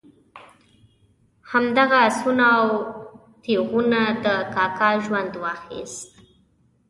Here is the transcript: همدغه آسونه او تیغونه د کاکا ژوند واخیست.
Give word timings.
همدغه 1.43 1.97
آسونه 2.07 2.47
او 2.61 2.69
تیغونه 3.45 4.01
د 4.23 4.25
کاکا 4.53 4.89
ژوند 5.05 5.33
واخیست. 5.43 6.11